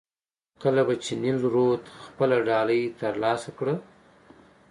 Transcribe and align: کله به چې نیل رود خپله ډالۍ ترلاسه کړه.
کله 0.61 0.81
به 0.87 0.93
چې 1.05 1.13
نیل 1.21 1.39
رود 1.53 1.81
خپله 2.05 2.37
ډالۍ 2.47 2.81
ترلاسه 2.99 3.49
کړه. 3.57 3.75